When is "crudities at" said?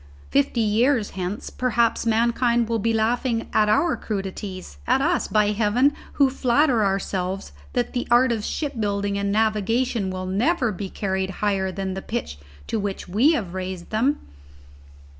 3.95-4.99